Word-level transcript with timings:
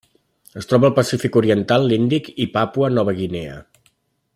Es 0.61 0.67
troba 0.71 0.89
al 0.89 0.95
Pacífic 0.99 1.37
oriental, 1.43 1.87
l'Índic 1.93 2.33
i 2.47 2.51
Papua 2.59 2.91
Nova 2.99 3.19
Guinea. 3.23 3.63